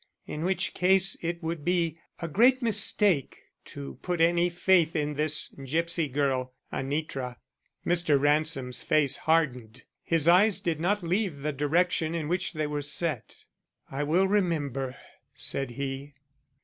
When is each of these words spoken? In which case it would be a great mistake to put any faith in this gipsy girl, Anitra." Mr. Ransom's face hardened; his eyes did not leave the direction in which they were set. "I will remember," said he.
In 0.25 0.43
which 0.45 0.73
case 0.73 1.15
it 1.21 1.43
would 1.43 1.63
be 1.63 1.99
a 2.19 2.27
great 2.27 2.63
mistake 2.63 3.37
to 3.65 3.99
put 4.01 4.19
any 4.19 4.49
faith 4.49 4.95
in 4.95 5.13
this 5.13 5.53
gipsy 5.63 6.07
girl, 6.07 6.55
Anitra." 6.73 7.35
Mr. 7.85 8.19
Ransom's 8.19 8.81
face 8.81 9.15
hardened; 9.17 9.83
his 10.01 10.27
eyes 10.27 10.59
did 10.59 10.79
not 10.79 11.03
leave 11.03 11.41
the 11.43 11.53
direction 11.53 12.15
in 12.15 12.27
which 12.27 12.53
they 12.53 12.65
were 12.65 12.81
set. 12.81 13.43
"I 13.91 14.01
will 14.01 14.27
remember," 14.27 14.95
said 15.35 15.69
he. 15.69 16.15